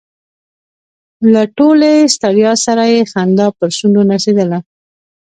له 1.33 1.41
ټولې 1.57 1.93
ستړیا 2.15 2.53
سره 2.65 2.83
یې 2.93 3.01
خندا 3.11 3.47
پر 3.57 3.69
شونډو 3.77 4.01
نڅېدله. 4.11 4.59